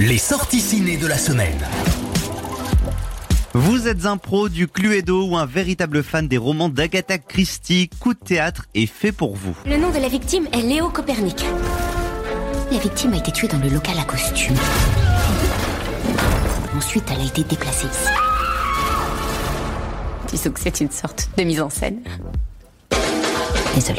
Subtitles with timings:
[0.00, 1.58] Les sorties ciné de la semaine.
[3.52, 8.14] Vous êtes un pro du Cluedo ou un véritable fan des romans d'Agatha Christie, coup
[8.14, 9.56] de théâtre est fait pour vous.
[9.66, 11.44] Le nom de la victime est Léo Copernic.
[12.70, 14.54] La victime a été tuée dans le local à costume.
[16.76, 18.08] Ensuite, elle a été déplacée ici.
[20.28, 22.04] Disons que c'est une sorte de mise en scène.
[23.74, 23.98] Désolée.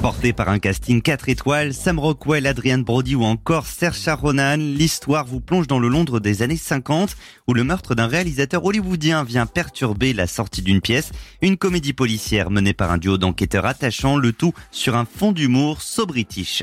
[0.00, 5.26] Porté par un casting 4 étoiles, Sam Rockwell, Adrian Brody ou encore Saoirse Ronan, l'histoire
[5.26, 7.14] vous plonge dans le Londres des années 50
[7.46, 12.50] où le meurtre d'un réalisateur hollywoodien vient perturber la sortie d'une pièce, une comédie policière
[12.50, 16.62] menée par un duo d'enquêteurs attachants, le tout sur un fond d'humour so british.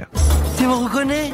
[0.57, 1.31] Tu me reconnais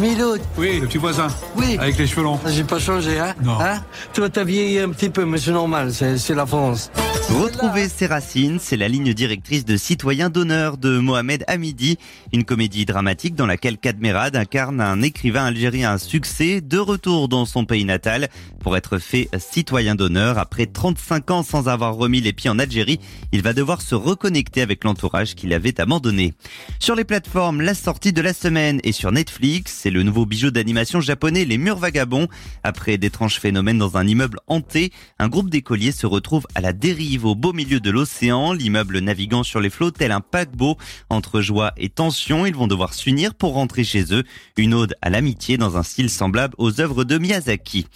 [0.00, 0.34] Milo?
[0.58, 1.28] Oui, le petit voisin.
[1.56, 1.76] Oui.
[1.78, 2.40] Avec les cheveux longs.
[2.48, 3.32] J'ai pas changé, hein?
[3.44, 3.60] Non.
[3.60, 3.80] Hein?
[4.12, 6.90] Toi, t'as vieilli un petit peu, mais c'est normal, c'est c'est la France.
[7.14, 11.96] Retrouver ses racines, c'est la ligne directrice de Citoyen d'honneur de Mohamed Hamidi,
[12.32, 17.46] une comédie dramatique dans laquelle Kadmerad incarne un écrivain algérien à succès, de retour dans
[17.46, 18.28] son pays natal
[18.60, 20.38] pour être fait citoyen d'honneur.
[20.38, 22.98] Après 35 ans sans avoir remis les pieds en Algérie,
[23.30, 26.34] il va devoir se reconnecter avec l'entourage qu'il avait abandonné.
[26.80, 30.50] Sur les plateformes, la sortie de la semaine est sur Netflix, c'est le nouveau bijou
[30.50, 32.28] d'animation japonais Les Murs Vagabonds.
[32.62, 37.03] Après d'étranges phénomènes dans un immeuble hanté, un groupe d'écoliers se retrouve à la dérive
[37.24, 40.76] au beau milieu de l'océan, l'immeuble naviguant sur les flots tel un paquebot.
[41.10, 44.24] Entre joie et tension, ils vont devoir s'unir pour rentrer chez eux.
[44.56, 47.86] Une ode à l'amitié dans un style semblable aux œuvres de Miyazaki.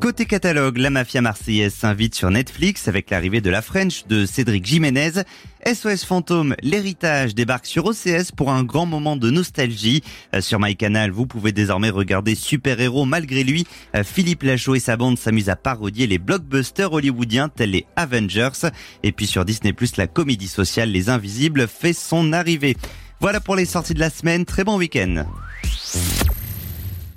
[0.00, 4.64] Côté catalogue, la mafia marseillaise s'invite sur Netflix avec l'arrivée de la French de Cédric
[4.64, 5.22] Jiménez.
[5.66, 10.02] SOS Fantôme, l'héritage débarque sur OCS pour un grand moment de nostalgie.
[10.34, 13.66] Euh, Sur MyCanal, vous pouvez désormais regarder Super Héros malgré lui.
[13.96, 18.50] Euh, Philippe Lachaud et sa bande s'amusent à parodier les blockbusters hollywoodiens tels les Avengers.
[19.02, 22.76] Et puis sur Disney+, la comédie sociale Les Invisibles fait son arrivée.
[23.20, 24.44] Voilà pour les sorties de la semaine.
[24.44, 25.24] Très bon week-end.